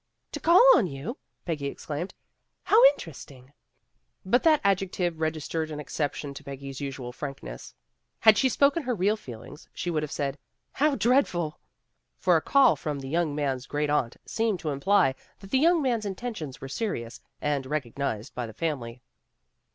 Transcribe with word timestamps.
"To 0.31 0.39
call 0.39 0.65
on 0.75 0.87
you," 0.87 1.19
Peggy 1.45 1.67
exclaimed. 1.67 2.15
"How 2.63 2.83
interesting!" 2.87 3.53
But 4.25 4.41
that 4.41 4.59
adjective 4.63 5.19
registered 5.19 5.69
an 5.69 5.79
exception 5.79 6.33
to 6.33 6.43
Peggy's 6.43 6.81
usual 6.81 7.11
frankness. 7.13 7.75
Had 8.21 8.35
she 8.35 8.49
spoken 8.49 8.81
her 8.81 8.95
real 8.95 9.15
feelings 9.15 9.69
she 9.75 9.91
would 9.91 10.01
have 10.01 10.11
said, 10.11 10.39
How 10.71 10.95
dread 10.95 11.27
ful!'' 11.27 11.59
For 12.19 12.35
a 12.35 12.41
call 12.41 12.75
from 12.75 12.97
the 13.01 13.09
young 13.09 13.35
man 13.35 13.59
's 13.59 13.67
great 13.67 13.91
aunt 13.91 14.17
seemed 14.25 14.59
to 14.61 14.71
imply 14.71 15.13
that 15.37 15.51
the 15.51 15.59
young 15.59 15.83
man's 15.83 16.07
intentions 16.07 16.59
were 16.59 16.67
serious, 16.67 17.21
and 17.39 17.67
recognized 17.67 18.33
by 18.33 18.47
the 18.47 18.53
family. 18.55 19.03